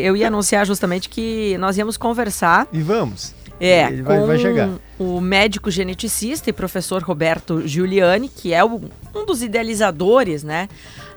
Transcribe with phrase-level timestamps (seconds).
[0.00, 2.68] Eu ia anunciar justamente que nós íamos conversar.
[2.72, 3.34] E vamos.
[3.58, 4.70] É, Ele vai, com vai chegar.
[4.96, 8.80] o médico geneticista e professor Roberto Giuliani, que é o-
[9.12, 10.68] um dos idealizadores, né,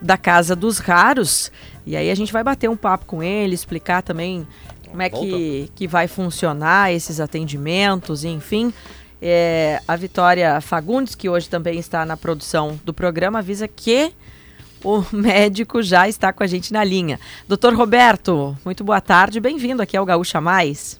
[0.01, 1.51] da Casa dos Raros.
[1.85, 4.47] E aí a gente vai bater um papo com ele, explicar também
[4.89, 8.73] como é que, que vai funcionar esses atendimentos, enfim.
[9.21, 14.11] É, a Vitória Fagundes, que hoje também está na produção do programa, avisa que
[14.83, 17.19] o médico já está com a gente na linha.
[17.47, 20.99] Doutor Roberto, muito boa tarde, bem-vindo aqui ao Gaúcha Mais.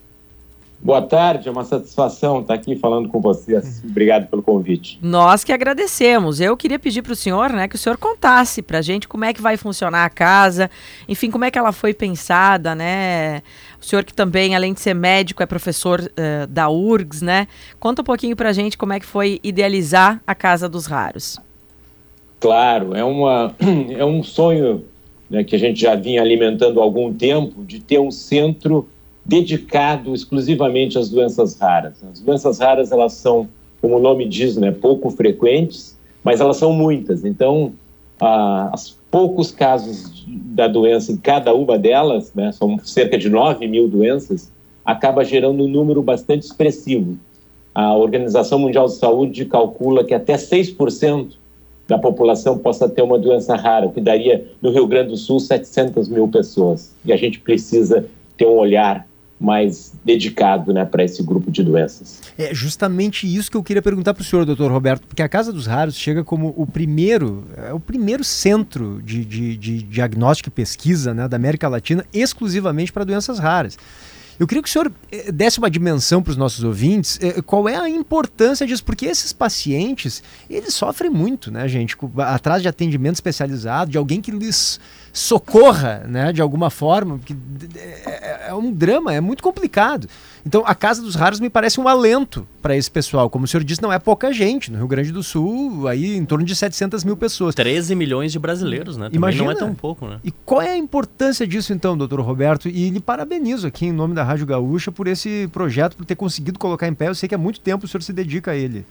[0.83, 3.83] Boa tarde, é uma satisfação estar aqui falando com vocês.
[3.85, 4.97] Obrigado pelo convite.
[4.99, 6.41] Nós que agradecemos.
[6.41, 9.23] Eu queria pedir para o senhor, né, que o senhor contasse para a gente como
[9.23, 10.71] é que vai funcionar a casa,
[11.07, 13.43] enfim, como é que ela foi pensada, né?
[13.79, 17.47] O senhor que também, além de ser médico, é professor eh, da URGS, né?
[17.79, 21.39] Conta um pouquinho para a gente como é que foi idealizar a Casa dos Raros.
[22.41, 23.55] Claro, é, uma,
[23.95, 24.83] é um sonho
[25.29, 28.89] né, que a gente já vinha alimentando há algum tempo de ter um centro
[29.23, 32.03] dedicado exclusivamente às doenças raras.
[32.03, 33.47] As doenças raras, elas são,
[33.79, 37.23] como o nome diz, né, pouco frequentes, mas elas são muitas.
[37.23, 37.73] Então,
[38.19, 43.67] ah, os poucos casos da doença em cada uma delas, né, são cerca de 9
[43.67, 44.51] mil doenças,
[44.83, 47.19] acaba gerando um número bastante expressivo.
[47.75, 51.33] A Organização Mundial de Saúde calcula que até 6%
[51.91, 56.07] da população possa ter uma doença rara, que daria no Rio Grande do Sul 700
[56.07, 56.95] mil pessoas.
[57.03, 58.05] E a gente precisa
[58.37, 59.05] ter um olhar
[59.37, 62.21] mais dedicado né, para esse grupo de doenças.
[62.37, 65.51] É justamente isso que eu queria perguntar para o senhor, doutor Roberto, porque a Casa
[65.51, 70.51] dos Raros chega como o primeiro, é o primeiro centro de, de- de diagnóstico e
[70.51, 73.77] pesquisa né, da América Latina exclusivamente para doenças raras.
[74.41, 77.69] Eu queria que o senhor eh, desse uma dimensão para os nossos ouvintes, eh, qual
[77.69, 83.13] é a importância disso, porque esses pacientes, eles sofrem muito, né, gente, atrás de atendimento
[83.13, 84.79] especializado, de alguém que lhes
[85.13, 87.35] socorra, né, de alguma forma, porque
[87.75, 90.07] é, é um drama, é muito complicado.
[90.45, 93.29] Então, a Casa dos Raros me parece um alento para esse pessoal.
[93.29, 94.71] Como o senhor disse, não é pouca gente.
[94.71, 97.53] No Rio Grande do Sul, aí em torno de 700 mil pessoas.
[97.53, 99.05] 13 milhões de brasileiros, né?
[99.05, 99.43] Também Imagina.
[99.45, 100.19] não é tão pouco, né?
[100.23, 102.67] E qual é a importância disso, então, doutor Roberto?
[102.67, 106.57] E lhe parabenizo aqui em nome da Rádio Gaúcha por esse projeto, por ter conseguido
[106.57, 107.07] colocar em pé.
[107.07, 108.85] Eu sei que há muito tempo o senhor se dedica a ele.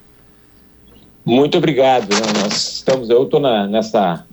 [1.24, 2.08] Muito obrigado.
[2.10, 2.42] né?
[2.42, 4.24] Nós estamos, eu estou nessa,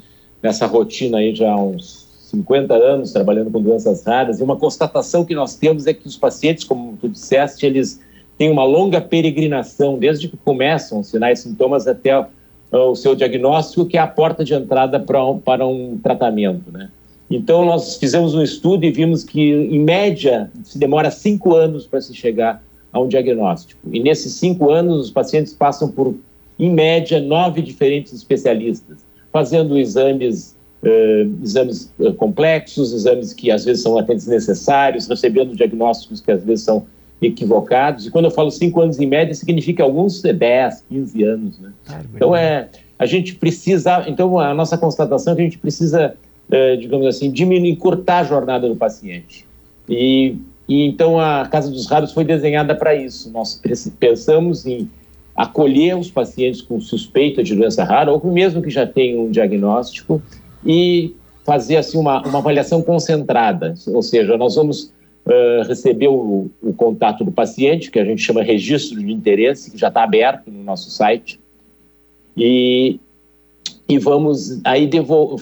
[0.41, 5.23] nessa rotina aí já há uns 50 anos trabalhando com doenças raras e uma constatação
[5.23, 8.01] que nós temos é que os pacientes, como tu disseste, eles
[8.37, 12.25] têm uma longa peregrinação desde que começam os sinais e sintomas até o,
[12.71, 16.89] o seu diagnóstico, que é a porta de entrada para um, para um tratamento, né?
[17.29, 21.99] Então, nós fizemos um estudo e vimos que, em média, se demora cinco anos para
[21.99, 23.81] se chegar a um diagnóstico.
[23.91, 26.15] E nesses cinco anos, os pacientes passam por,
[26.57, 28.99] em média, nove diferentes especialistas,
[29.37, 36.19] fazendo exames, eh, exames eh, complexos, exames que às vezes são até desnecessários, recebendo diagnósticos
[36.19, 36.87] que às vezes são
[37.21, 38.07] equivocados.
[38.07, 41.71] E quando eu falo cinco anos em média, significa alguns 10, 15 anos, né?
[42.15, 42.67] Então é,
[42.97, 46.15] a gente precisa, então a nossa constatação é que a gente precisa,
[46.49, 49.45] eh, digamos assim, diminuir, encurtar a jornada do paciente.
[49.87, 50.35] E,
[50.67, 53.29] e então a Casa dos Raros foi desenhada para isso.
[53.31, 53.61] Nós
[53.99, 54.89] pensamos em
[55.37, 60.19] acolher os pacientes com suspeita de doença rara ou mesmo que já tenham um diagnóstico
[60.65, 61.13] e
[61.45, 64.91] fazer assim uma, uma avaliação concentrada, ou seja, nós vamos
[65.29, 69.77] eh, receber o, o contato do paciente, que a gente chama registro de interesse, que
[69.77, 71.39] já está aberto no nosso site,
[72.35, 72.99] e,
[73.87, 74.89] e vamos aí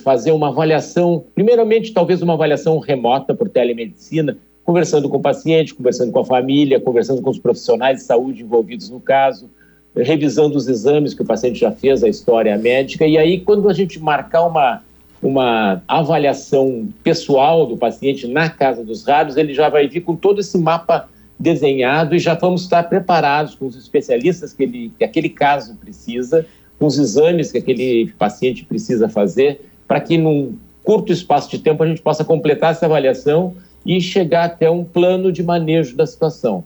[0.04, 6.12] fazer uma avaliação, primeiramente talvez uma avaliação remota por telemedicina, conversando com o paciente, conversando
[6.12, 9.50] com a família, conversando com os profissionais de saúde envolvidos no caso,
[9.96, 13.74] revisando os exames que o paciente já fez, a história médica, e aí quando a
[13.74, 14.82] gente marcar uma,
[15.22, 20.42] uma avaliação pessoal do paciente na Casa dos Raros, ele já vai vir com todo
[20.42, 21.08] esse mapa
[21.40, 26.46] desenhado e já vamos estar preparados com os especialistas que, ele, que aquele caso precisa,
[26.80, 31.84] com os exames que aquele paciente precisa fazer, para que num curto espaço de tempo
[31.84, 36.64] a gente possa completar essa avaliação e chegar até um plano de manejo da situação.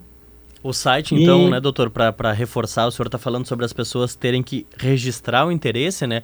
[0.62, 4.14] O site, então, E- né, doutor, para reforçar, o senhor está falando sobre as pessoas
[4.16, 6.24] terem que registrar o interesse, né?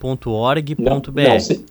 [0.00, 1.64] crd.org.br.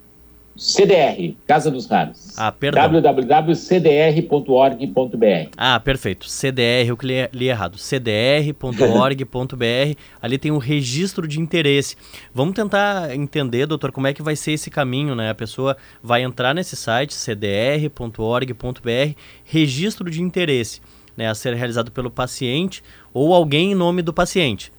[0.56, 2.38] CDR, Casa dos Raros.
[2.38, 2.84] Ah, perdão.
[2.84, 5.50] www.cdr.org.br.
[5.58, 6.30] Ah, perfeito.
[6.30, 7.76] CDR, eu que li, li errado.
[7.78, 9.98] cdr.org.br.
[10.22, 11.96] Ali tem o registro de interesse.
[12.34, 15.32] Vamos tentar entender, doutor, como é que vai ser esse caminho, né?
[15.32, 20.82] A pessoa vai entrar nesse site, cdr.org.br, registro de interesse,
[21.18, 21.30] né?
[21.30, 24.72] A ser realizado pelo paciente ou alguém em nome do paciente.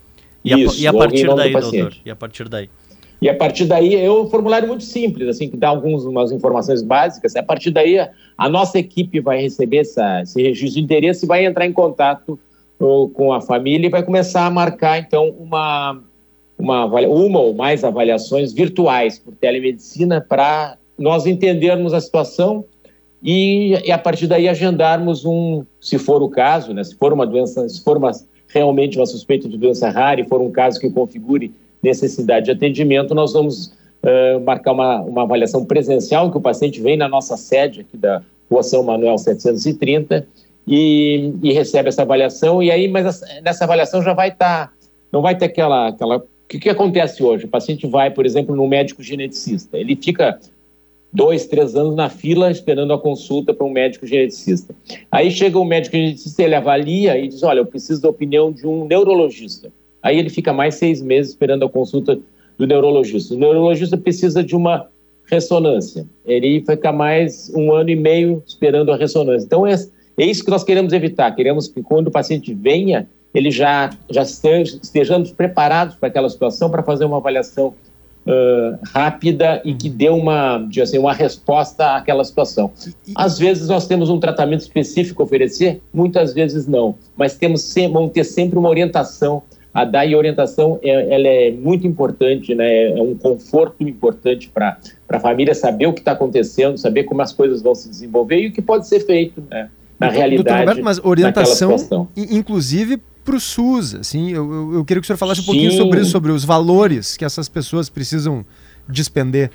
[0.44, 1.97] E, a, Isso, e a alguém em partir nome do daí, doutor?
[2.05, 2.69] E a partir daí?
[3.21, 7.35] E a partir daí é um formulário muito simples, assim, que dá algumas informações básicas.
[7.37, 7.99] A partir daí,
[8.37, 12.39] a nossa equipe vai receber essa, esse registro de interesse e vai entrar em contato
[13.15, 16.03] com a família e vai começar a marcar, então, uma,
[16.59, 22.65] uma, uma ou mais avaliações virtuais por telemedicina para nós entendermos a situação
[23.23, 27.27] e, e, a partir daí agendarmos um, se for o caso, né, se for uma
[27.27, 28.11] doença, se for uma,
[28.49, 31.51] realmente uma suspeita de doença rara e for um caso que configure
[31.85, 33.67] necessidade de atendimento, nós vamos
[34.03, 38.23] uh, marcar uma, uma avaliação presencial, que o paciente vem na nossa sede aqui da
[38.51, 40.27] Rua São Manuel 730
[40.67, 44.73] e, e recebe essa avaliação, e aí, mas nessa avaliação já vai estar, tá,
[45.13, 46.17] não vai ter aquela, aquela...
[46.17, 47.47] O que, que acontece hoje?
[47.47, 50.39] O paciente vai, por exemplo, no médico geneticista, ele fica
[51.15, 54.75] dois, três anos na fila esperando a consulta para um médico geneticista.
[55.11, 58.67] Aí chega o médico geneticista, ele avalia e diz: Olha, eu preciso da opinião de
[58.67, 59.73] um neurologista.
[60.05, 62.19] Aí ele fica mais seis meses esperando a consulta
[62.59, 63.35] do neurologista.
[63.35, 64.87] O neurologista precisa de uma
[65.25, 66.06] ressonância.
[66.27, 69.47] Ele fica mais um ano e meio esperando a ressonância.
[69.47, 69.75] Então, é,
[70.19, 71.35] é isso que nós queremos evitar.
[71.35, 76.69] Queremos que quando o paciente venha, ele já, já esteja, estejamos preparados para aquela situação,
[76.69, 77.75] para fazer uma avaliação
[78.27, 82.71] uh, rápida e que dê uma, assim, uma resposta àquela situação.
[83.15, 88.12] Às vezes nós temos um tratamento específico a oferecer, muitas vezes não, mas temos vamos
[88.12, 89.43] ter sempre uma orientação
[89.75, 92.97] a dar e a orientação é, ela é muito importante, né?
[92.97, 94.79] é um conforto importante para
[95.09, 98.47] a família saber o que está acontecendo, saber como as coisas vão se desenvolver e
[98.47, 99.69] o que pode ser feito né?
[99.99, 100.61] na doutor, realidade.
[100.61, 103.97] Roberto, mas orientação, inclusive para o SUS.
[103.97, 106.44] Assim, eu, eu, eu, queria que o senhor falasse um pouquinho sobre isso, sobre os
[106.44, 108.47] valores que essas pessoas precisam
[108.88, 109.50] despender.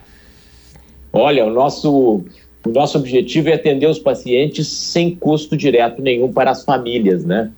[1.13, 2.24] Olha, o nosso,
[2.65, 7.51] o nosso objetivo é atender os pacientes sem custo direto nenhum para as famílias, né?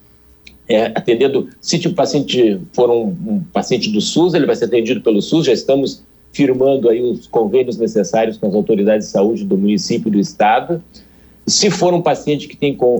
[0.71, 5.01] É, atendendo, se o paciente for um, um, paciente do SUS, ele vai ser atendido
[5.01, 6.01] pelo SUS, já estamos
[6.31, 10.81] firmando aí os convênios necessários com as autoridades de saúde do município e do estado.
[11.45, 12.95] Se for um paciente que tem com,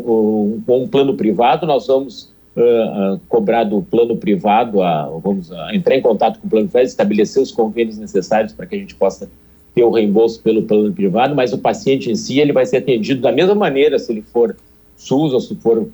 [0.67, 4.79] um, um plano privado, nós vamos uh, uh, cobrar do plano privado,
[5.23, 8.79] vamos entrar em contato com o plano privado, estabelecer os convênios necessários para que a
[8.79, 9.29] gente possa
[9.73, 13.21] ter o reembolso pelo plano privado, mas o paciente em si ele vai ser atendido
[13.21, 14.57] da mesma maneira se ele for
[14.97, 15.87] SUS ou se for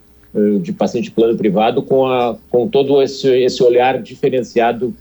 [0.62, 4.94] de paciente plano privado, com, a, com todo esse, esse olhar diferenciado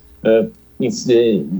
[0.80, 0.88] em,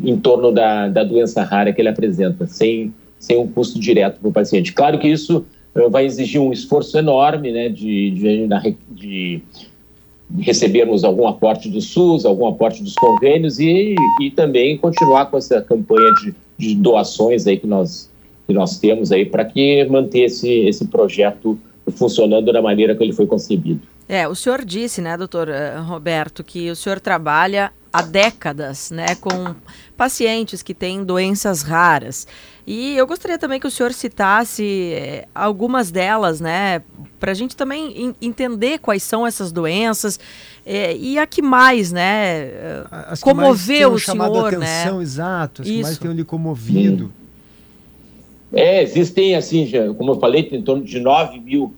[0.04, 4.28] em, torno da, da doença rara que ele apresenta, sem, sem um custo direto para
[4.28, 4.72] o paciente.
[4.72, 5.44] Claro que isso
[5.90, 8.48] vai exigir um esforço enorme né, de, de,
[8.90, 9.42] de
[10.40, 15.60] recebermos algum aporte do SUS, algum aporte dos convênios e, e também continuar com essa
[15.60, 18.10] campanha de, de doações aí que nós,
[18.46, 21.58] que nós temos aí para que manter esse, esse projeto
[21.92, 23.80] funcionando da maneira que ele foi concebido.
[24.08, 29.16] É, o senhor disse, né, doutor eh, Roberto, que o senhor trabalha há décadas, né,
[29.16, 29.54] com
[29.96, 32.26] pacientes que têm doenças raras.
[32.64, 36.82] E eu gostaria também que o senhor citasse eh, algumas delas, né,
[37.18, 40.20] para a gente também entender quais são essas doenças
[40.64, 42.50] é, e a que mais, né,
[42.90, 45.02] As comoveu o senhor, atenção, né?
[45.02, 45.76] Exato, as Isso.
[45.76, 47.12] que mais tenham lhe comovido.
[48.56, 51.74] É, existem, assim, já, como eu falei, em torno de 9 mil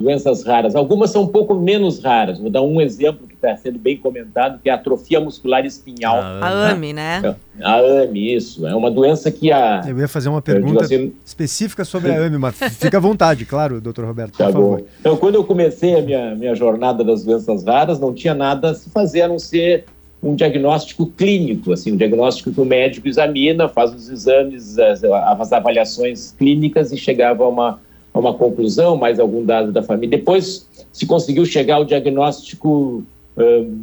[0.00, 0.74] doenças raras.
[0.74, 2.38] Algumas são um pouco menos raras.
[2.38, 6.16] Vou dar um exemplo que está sendo bem comentado, que é a atrofia muscular espinhal.
[6.16, 7.20] A AME, né?
[7.22, 8.66] É, a AME, isso.
[8.66, 9.82] É uma doença que a...
[9.86, 11.12] Eu ia fazer uma pergunta assim...
[11.24, 14.78] específica sobre a AME, mas fica à vontade, claro, doutor Roberto, tá por favor.
[14.78, 14.86] Bom.
[15.00, 18.74] Então, quando eu comecei a minha, minha jornada das doenças raras, não tinha nada a
[18.74, 19.84] se fazer a não ser
[20.22, 25.52] um diagnóstico clínico, assim, um diagnóstico que o médico examina, faz os exames, as, as
[25.52, 27.80] avaliações clínicas e chegava a uma
[28.12, 30.18] a uma conclusão, mais algum dado da família.
[30.18, 33.04] Depois se conseguiu chegar ao diagnóstico
[33.36, 33.78] uh,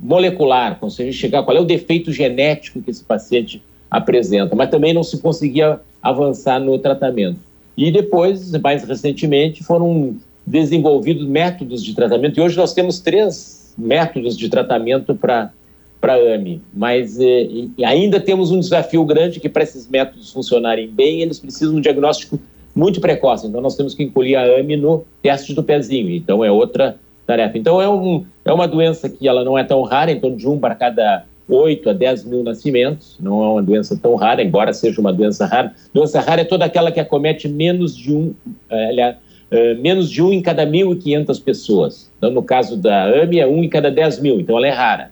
[0.00, 3.60] molecular, conseguiu chegar qual é o defeito genético que esse paciente
[3.90, 7.38] apresenta, mas também não se conseguia avançar no tratamento.
[7.76, 14.36] E depois, mais recentemente, foram desenvolvidos métodos de tratamento, e hoje nós temos três métodos
[14.36, 15.52] de tratamento para
[16.00, 21.22] para AMI, mas eh, ainda temos um desafio grande que para esses métodos funcionarem bem,
[21.22, 22.38] eles precisam de um diagnóstico
[22.74, 23.46] muito precoce.
[23.46, 26.10] Então, nós temos que incluir a AME no teste do pezinho.
[26.10, 27.58] Então, é outra tarefa.
[27.58, 30.48] Então, é, um, é uma doença que ela não é tão rara, em torno de
[30.48, 33.16] um para cada 8 a 10 mil nascimentos.
[33.20, 35.74] Não é uma doença tão rara, embora seja uma doença rara.
[35.92, 38.32] Doença rara é toda aquela que acomete menos de um,
[38.70, 39.16] é,
[39.50, 42.10] é, menos de um em cada 1.500 pessoas.
[42.18, 44.38] Então, no caso da AME, é um em cada 10 mil.
[44.38, 45.10] Então, ela é rara.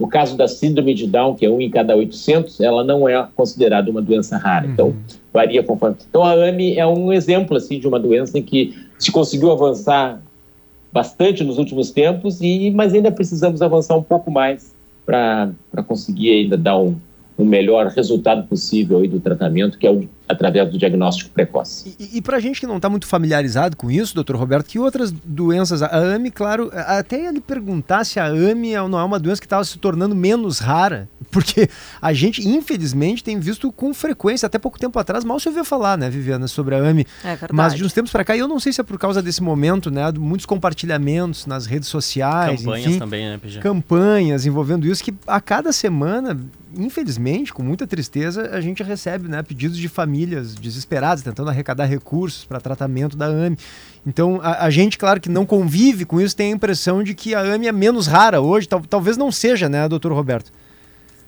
[0.00, 3.28] No caso da síndrome de Down, que é um em cada 800, ela não é
[3.36, 4.66] considerada uma doença rara.
[4.66, 4.94] Então, uhum.
[5.30, 5.96] varia conforme.
[6.08, 10.22] Então, a AMI é um exemplo assim de uma doença em que se conseguiu avançar
[10.90, 15.52] bastante nos últimos tempos, e mas ainda precisamos avançar um pouco mais para
[15.86, 16.96] conseguir ainda dar um,
[17.40, 21.94] um melhor resultado possível aí do tratamento, que é o, através do diagnóstico precoce.
[21.98, 24.78] E, e para a gente que não está muito familiarizado com isso, doutor Roberto, que
[24.78, 29.18] outras doenças, a AME, claro, até ele perguntar se a AME é não é uma
[29.18, 31.68] doença que estava se tornando menos rara, porque
[32.00, 35.96] a gente, infelizmente, tem visto com frequência, até pouco tempo atrás, mal se ouvia falar,
[35.96, 37.06] né, Viviana, sobre a AME.
[37.24, 39.22] É Mas de uns tempos para cá, e eu não sei se é por causa
[39.22, 43.60] desse momento, né, muitos compartilhamentos nas redes sociais, campanhas enfim, também, né, PG?
[43.60, 46.38] Campanhas envolvendo isso, que a cada semana
[46.76, 52.44] infelizmente, com muita tristeza, a gente recebe né, pedidos de famílias desesperadas tentando arrecadar recursos
[52.44, 53.56] para tratamento da AME.
[54.06, 57.34] Então, a, a, gente, claro, que não convive com isso, tem a impressão de que
[57.34, 58.68] a AME é menos rara hoje.
[58.68, 60.52] Tal, talvez não seja, né, doutor Roberto?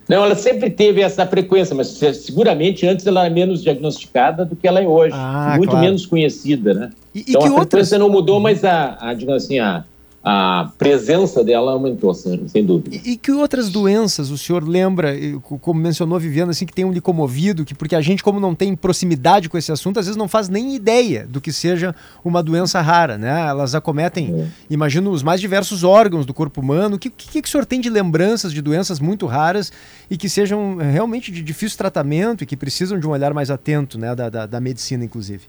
[0.09, 4.67] Não, ela sempre teve essa frequência, mas seguramente antes ela era menos diagnosticada do que
[4.67, 5.15] ela é hoje.
[5.17, 5.85] Ah, muito claro.
[5.85, 6.91] menos conhecida, né?
[7.15, 7.69] E, então e a outras...
[7.69, 9.85] frequência não mudou, mas a, a digamos assim, a,
[10.25, 12.97] a presença dela aumentou, sem dúvida.
[13.05, 15.13] E, e, que outras doenças o senhor lembra,
[15.61, 18.77] como mencionou Viviana, assim, que tenham lhe comovido, que porque a gente, como não tem
[18.77, 21.93] proximidade com esse assunto, às vezes não faz nem ideia do que seja
[22.25, 23.49] uma doença rara, né?
[23.49, 24.47] Elas acometem, é.
[24.71, 26.95] imagino, os mais diversos órgãos do corpo humano.
[26.95, 29.73] O que, que, que o senhor tem de lembranças de doenças muito raras
[30.09, 33.99] e que sejam realmente de difícil tratamento e que precisam de um olhar mais atento,
[33.99, 35.43] né, da, da, da medicina, inclusive?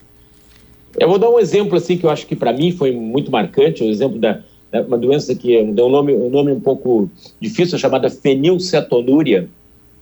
[1.00, 3.84] Eu vou dar um exemplo, assim, que eu acho que para mim foi muito marcante,
[3.84, 4.42] o exemplo da
[4.74, 9.48] é uma doença que deu um nome, um nome um pouco difícil, chamada fenilcetonúria,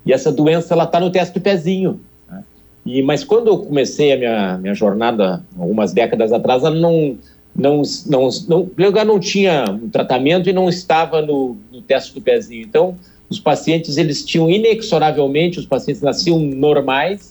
[0.06, 2.00] e essa doença ela está no teste do pezinho.
[2.30, 2.44] Né?
[2.86, 7.18] E, mas quando eu comecei a minha, minha jornada, algumas décadas atrás, ela não,
[7.54, 12.22] não, não, não, lugar não tinha um tratamento e não estava no, no teste do
[12.22, 12.64] pezinho.
[12.64, 12.96] Então,
[13.30, 17.31] os pacientes, eles tinham inexoravelmente, os pacientes nasciam normais,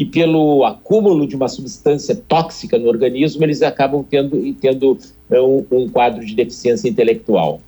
[0.00, 4.96] e pelo acúmulo de uma substância tóxica no organismo, eles acabam tendo, tendo
[5.30, 7.60] é, um, um quadro de deficiência intelectual.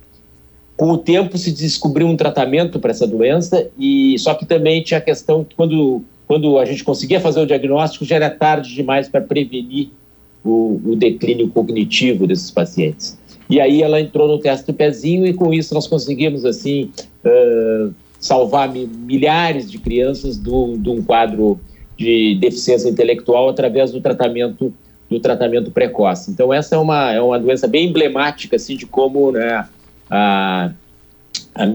[0.75, 4.97] Com o tempo se descobriu um tratamento para essa doença, e só que também tinha
[4.97, 9.07] a questão que quando, quando a gente conseguia fazer o diagnóstico, já era tarde demais
[9.07, 9.89] para prevenir
[10.43, 13.15] o, o declínio cognitivo desses pacientes.
[13.47, 16.89] E aí ela entrou no teste do pezinho e com isso nós conseguimos assim
[17.23, 21.59] uh, salvar milhares de crianças de um quadro
[21.97, 24.73] de deficiência intelectual através do tratamento
[25.09, 26.31] do tratamento precoce.
[26.31, 29.67] Então essa é uma, é uma doença bem emblemática assim de como né,
[30.09, 30.71] a,
[31.53, 31.69] a,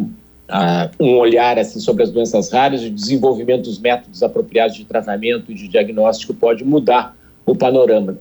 [0.49, 5.53] a, um olhar assim sobre as doenças raras, o desenvolvimento dos métodos apropriados de tratamento
[5.53, 8.19] e de diagnóstico pode mudar o panorama.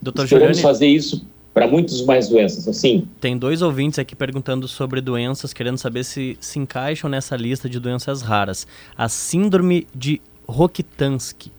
[0.00, 3.06] Doutor Esperamos Juliane, fazer isso para muitas mais doenças, assim.
[3.20, 7.78] Tem dois ouvintes aqui perguntando sobre doenças, querendo saber se se encaixam nessa lista de
[7.78, 8.66] doenças raras.
[8.98, 11.50] A síndrome de Rokitansky.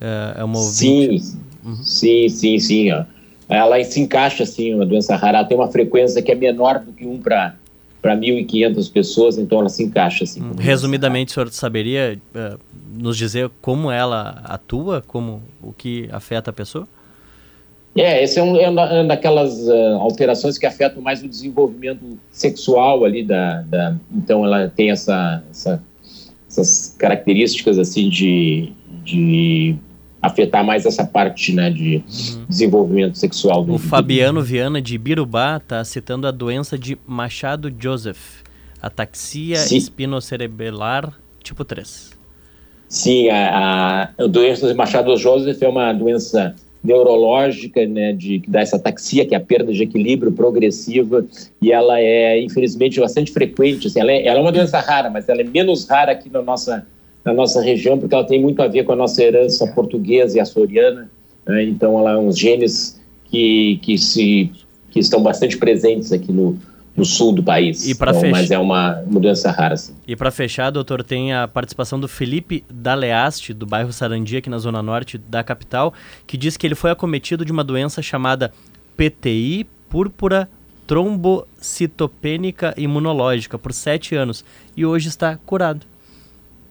[0.00, 1.20] É, é uma ouvinte.
[1.20, 1.76] Sim, uhum.
[1.76, 2.92] sim, sim, sim.
[2.92, 3.04] Ó.
[3.48, 5.38] Ela se encaixa, assim, uma doença rara.
[5.38, 7.54] Ela tem uma frequência que é menor do que um para
[8.00, 10.40] para 1.500 pessoas, então ela se encaixa assim.
[10.40, 12.58] Hum, resumidamente, o senhor saberia uh,
[12.98, 16.88] nos dizer como ela atua, como o que afeta a pessoa?
[17.94, 23.04] É, esse é um, é uma daquelas uh, alterações que afetam mais o desenvolvimento sexual
[23.04, 25.82] ali da, da então ela tem essa, essa
[26.50, 28.72] essas características assim de,
[29.04, 29.76] de
[30.20, 32.44] afetar mais essa parte né, de uhum.
[32.48, 33.64] desenvolvimento sexual.
[33.64, 38.42] Do, o Fabiano Viana de Birubá está citando a doença de Machado Joseph,
[38.82, 39.76] ataxia Sim.
[39.76, 42.18] espinocerebelar tipo 3.
[42.88, 48.50] Sim, a, a, a doença de Machado Joseph é uma doença neurológica, né, de que
[48.50, 51.24] dá essa ataxia, que é a perda de equilíbrio progressiva,
[51.60, 53.86] e ela é, infelizmente, bastante frequente.
[53.86, 56.40] Assim, ela, é, ela é uma doença rara, mas ela é menos rara aqui na
[56.40, 56.86] nossa,
[57.24, 60.40] na nossa região, porque ela tem muito a ver com a nossa herança portuguesa e
[60.40, 61.10] açoriana.
[61.46, 64.50] Né, então, ela é uns genes que, que, se,
[64.90, 66.58] que estão bastante presentes aqui no,
[67.00, 67.86] no sul do país.
[67.86, 68.30] E então, fech...
[68.30, 69.76] Mas é uma mudança rara.
[69.76, 69.94] Sim.
[70.06, 74.58] E para fechar, doutor, tem a participação do Felipe Daleaste, do bairro Sarandia, aqui na
[74.58, 75.94] zona norte da capital,
[76.26, 78.52] que diz que ele foi acometido de uma doença chamada
[78.96, 80.48] PTI, púrpura
[80.86, 84.44] trombocitopênica imunológica, por sete anos.
[84.76, 85.86] E hoje está curado.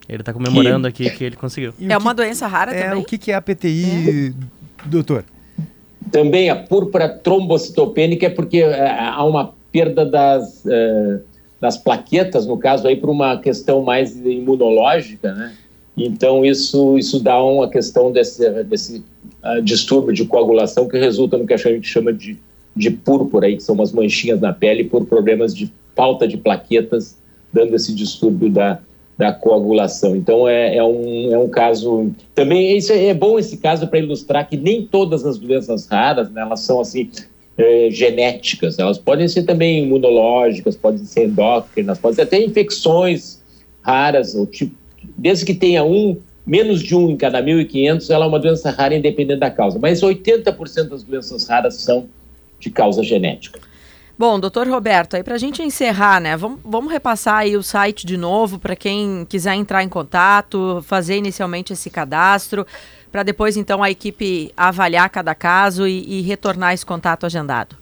[0.08, 1.08] Ele está comemorando que...
[1.08, 1.74] aqui que ele conseguiu.
[1.80, 3.02] É uma doença rara é, também?
[3.02, 4.86] O que, que é a PTI, é.
[4.86, 5.24] doutor?
[6.12, 11.20] Também a púrpura trombocitopênica é porque é, há uma perda das, uh,
[11.60, 15.54] das plaquetas, no caso aí, por uma questão mais imunológica, né?
[15.98, 19.04] Então, isso, isso dá uma questão desse, desse
[19.44, 22.38] uh, distúrbio de coagulação que resulta no que a gente chama de,
[22.76, 27.18] de púrpura, aí, que são umas manchinhas na pele por problemas de falta de plaquetas,
[27.52, 28.80] dando esse distúrbio da,
[29.18, 30.16] da coagulação.
[30.16, 32.10] Então, é, é, um, é um caso...
[32.34, 36.30] Também isso é, é bom esse caso para ilustrar que nem todas as doenças raras,
[36.32, 37.10] né, elas são assim
[37.60, 43.42] é, genéticas, elas podem ser também imunológicas, podem ser endócrinas, podem ser até infecções
[43.82, 44.74] raras ou tipo,
[45.18, 48.96] desde que tenha um, menos de um em cada 1.500, ela é uma doença rara
[48.96, 49.78] independente da causa.
[49.78, 52.08] Mas 80% das doenças raras são
[52.60, 53.60] de causa genética.
[54.18, 56.36] Bom, doutor Roberto, aí para a gente encerrar, né?
[56.36, 61.16] Vamos, vamos repassar aí o site de novo para quem quiser entrar em contato, fazer
[61.16, 62.68] inicialmente esse cadastro,
[63.12, 67.76] para depois então a equipe avaliar cada caso e, e retornar esse contato agendado.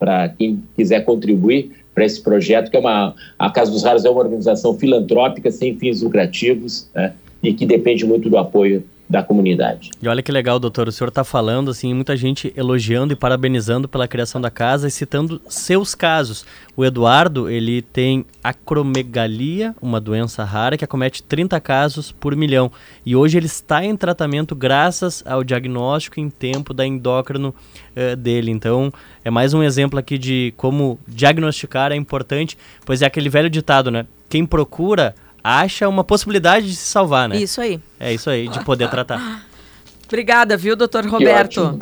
[0.02, 3.14] para quem quiser contribuir para esse projeto, que é uma.
[3.38, 7.12] A Casa dos Raros é uma organização filantrópica sem fins lucrativos né?
[7.40, 9.90] e que depende muito do apoio da comunidade.
[10.00, 13.87] E olha que legal, doutor, o senhor está falando, assim, muita gente elogiando e parabenizando
[13.87, 16.47] pela criação da casa e citando seus casos.
[16.75, 22.73] O Eduardo, ele tem acromegalia, uma doença rara que acomete 30 casos por milhão.
[23.04, 27.54] E hoje ele está em tratamento graças ao diagnóstico em tempo da endócrino
[27.94, 28.50] uh, dele.
[28.50, 28.90] Então,
[29.23, 32.56] é mais um exemplo aqui de como diagnosticar é importante,
[32.87, 34.06] pois é aquele velho ditado, né?
[34.30, 37.37] Quem procura acha uma possibilidade de se salvar, né?
[37.37, 37.80] Isso aí.
[37.99, 39.44] É isso aí, de poder tratar.
[40.06, 41.78] Obrigada, viu, doutor Roberto?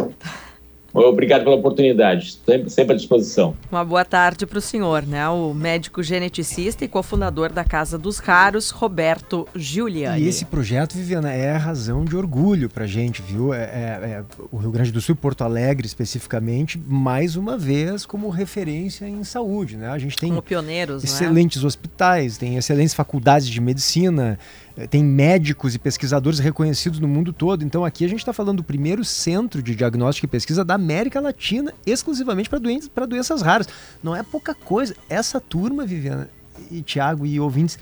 [0.92, 3.54] Obrigado pela oportunidade, sempre, sempre à disposição.
[3.70, 5.28] Uma boa tarde para o senhor, né?
[5.28, 10.22] O médico geneticista e cofundador da Casa dos Raros, Roberto Giuliani.
[10.22, 13.54] E esse projeto, Viviana, é a razão de orgulho para gente, viu?
[13.54, 18.04] É, é, é, o Rio Grande do Sul e Porto Alegre, especificamente, mais uma vez
[18.04, 19.88] como referência em saúde, né?
[19.88, 21.68] A gente tem como pioneiros, excelentes né?
[21.68, 24.38] hospitais, tem excelentes faculdades de medicina,
[24.88, 27.64] tem médicos e pesquisadores reconhecidos no mundo todo.
[27.64, 31.20] Então aqui a gente está falando do primeiro centro de diagnóstico e pesquisa da América
[31.20, 33.68] Latina, exclusivamente para doenças, doenças raras.
[34.02, 34.94] Não é pouca coisa.
[35.08, 36.28] Essa turma, Viviana
[36.70, 37.78] e Tiago e ouvintes,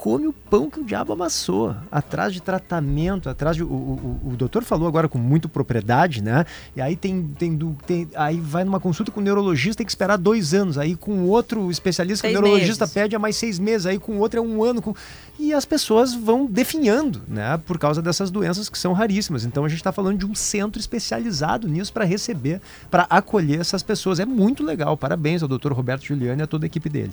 [0.00, 3.62] come o pão que o diabo amassou, atrás de tratamento, atrás de.
[3.62, 6.46] O, o, o doutor falou agora com muita propriedade, né?
[6.74, 10.16] E aí tem, tem, tem, Aí vai numa consulta com o neurologista, tem que esperar
[10.16, 10.78] dois anos.
[10.78, 12.94] Aí com outro especialista, seis o neurologista meses.
[12.94, 14.80] pede a mais seis meses, aí com outro é um ano.
[14.80, 14.94] Com...
[15.38, 17.60] E as pessoas vão definhando, né?
[17.66, 19.44] Por causa dessas doenças que são raríssimas.
[19.44, 23.82] Então a gente está falando de um centro especializado nisso para receber, para acolher essas
[23.82, 24.18] pessoas.
[24.18, 24.96] É muito legal.
[24.96, 27.12] Parabéns ao doutor Roberto Giuliani e a toda a equipe dele.